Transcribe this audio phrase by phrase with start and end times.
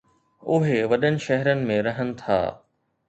[0.53, 2.39] اهي وڏن شهرن ۾ رهن ٿا